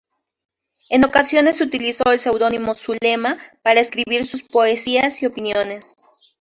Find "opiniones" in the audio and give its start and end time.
5.27-5.95